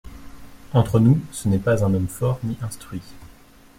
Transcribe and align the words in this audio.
Entre 0.73 0.99
nous, 0.99 1.19
ce 1.31 1.47
n’est 1.47 1.59
pas 1.59 1.85
un 1.85 1.93
homme 1.93 2.07
fort 2.07 2.39
ni 2.43 2.57
instruit… 2.63 3.03